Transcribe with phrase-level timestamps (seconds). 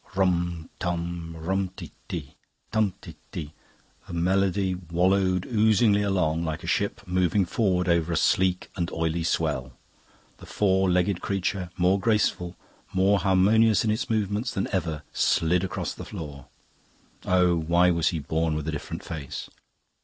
[0.15, 2.33] "Rum; Tum; Rum ti ti;
[2.71, 3.53] Tum ti ti..."
[4.07, 9.23] The melody wallowed oozily along, like a ship moving forward over a sleek and oily
[9.23, 9.73] swell.
[10.39, 12.55] The four legged creature, more graceful,
[12.91, 16.47] more harmonious in its movements than ever, slid across the floor.
[17.23, 19.51] Oh, why was he born with a different face?